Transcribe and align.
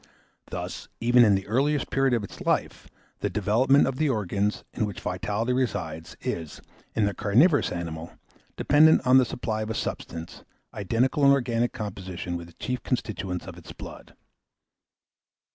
Thus, 0.49 0.87
even 0.99 1.23
in 1.23 1.35
the 1.35 1.45
earliest 1.45 1.91
period 1.91 2.15
of 2.15 2.23
its 2.23 2.41
life, 2.41 2.89
the 3.19 3.29
development 3.29 3.85
of 3.85 3.97
the 3.97 4.09
organs, 4.09 4.63
in 4.73 4.87
which 4.87 4.99
vitality 4.99 5.53
resides, 5.53 6.17
is, 6.21 6.59
in 6.95 7.05
the 7.05 7.13
carnivorous 7.13 7.71
animal, 7.71 8.13
dependent 8.57 9.05
on 9.05 9.19
the 9.19 9.25
supply 9.25 9.61
of 9.61 9.69
a 9.69 9.75
substance, 9.75 10.43
identical 10.73 11.23
in 11.23 11.29
organic 11.29 11.71
composition 11.71 12.35
with 12.35 12.47
the 12.47 12.53
chief 12.53 12.81
constituents 12.81 13.45
of 13.45 13.59
its 13.59 13.73
blood. 13.73 14.15